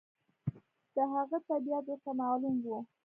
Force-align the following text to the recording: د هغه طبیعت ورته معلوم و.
د 0.95 0.97
هغه 1.13 1.37
طبیعت 1.49 1.85
ورته 1.87 2.11
معلوم 2.21 2.55
و. 2.63 2.65